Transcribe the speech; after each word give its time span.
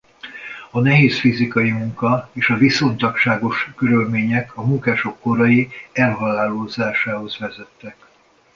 A 0.71 0.79
nehéz 0.79 1.19
fizikai 1.19 1.69
munka 1.71 2.29
és 2.33 2.49
a 2.49 2.57
viszontagságos 2.57 3.69
körülmények 3.75 4.57
a 4.57 4.63
munkások 4.65 5.19
korai 5.19 5.69
elhalálozásához 5.91 7.37
vezettek. 7.37 7.95